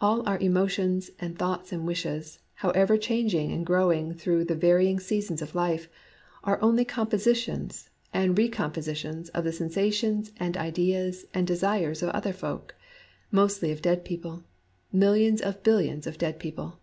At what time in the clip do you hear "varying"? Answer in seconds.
4.56-4.98